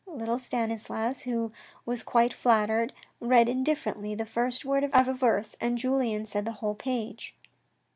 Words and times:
Little 0.07 0.39
Stanislas, 0.39 1.21
who 1.25 1.51
was 1.85 2.01
quite 2.01 2.33
flattered, 2.33 2.91
read 3.19 3.47
indifferently 3.47 4.15
the 4.15 4.25
first 4.25 4.65
word 4.65 4.83
of 4.83 5.07
a 5.07 5.13
verse, 5.13 5.55
and 5.61 5.77
Julien 5.77 6.25
said 6.25 6.43
the 6.43 6.53
whole 6.53 6.73
page. 6.73 7.35